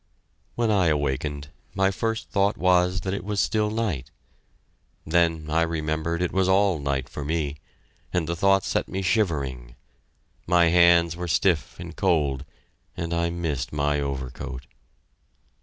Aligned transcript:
When 0.55 0.71
I 0.71 0.87
awakened, 0.87 1.49
my 1.75 1.91
first 1.91 2.31
thought 2.31 2.57
was 2.57 3.01
that 3.01 3.13
it 3.13 3.23
was 3.23 3.39
still 3.39 3.69
night! 3.69 4.09
Then 5.05 5.47
I 5.47 5.61
remembered 5.61 6.23
it 6.23 6.31
was 6.31 6.49
all 6.49 6.79
night 6.79 7.07
for 7.07 7.23
me, 7.23 7.57
and 8.11 8.27
the 8.27 8.35
thought 8.35 8.63
set 8.63 8.87
me 8.87 9.03
shivering. 9.03 9.75
My 10.47 10.69
hands 10.69 11.15
were 11.15 11.27
stiff 11.27 11.79
and 11.79 11.95
cold, 11.95 12.45
and 12.97 13.13
I 13.13 13.29
missed 13.29 13.71
my 13.71 13.99
overcoat. 13.99 14.65